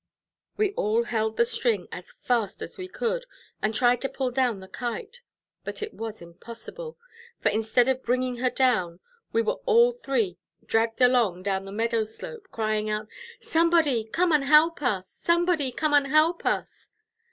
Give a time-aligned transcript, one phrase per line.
[0.57, 3.25] We all held the string as fast as we could,
[3.61, 5.21] and tried to pull down the Kite;
[5.63, 6.97] but it was impossible,
[7.39, 8.99] for instead of bringing her down,
[9.31, 13.09] we were all three dragged along down the meadow slope, crying out,
[13.41, 15.07] "Somebody come and help us!
[15.07, 16.89] somebody come and help us!"